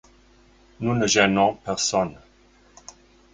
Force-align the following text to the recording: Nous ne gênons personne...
Nous 0.79 0.95
ne 0.95 1.05
gênons 1.05 1.53
personne... 1.63 2.17